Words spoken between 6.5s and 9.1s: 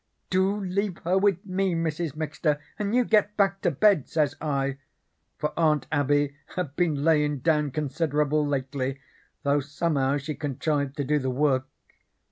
had been layin' down considerable lately,